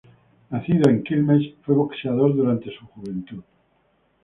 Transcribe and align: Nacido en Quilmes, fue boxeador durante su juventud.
Nacido 0.49 0.89
en 0.89 1.03
Quilmes, 1.03 1.53
fue 1.61 1.75
boxeador 1.75 2.35
durante 2.35 2.75
su 2.75 2.87
juventud. 2.87 3.43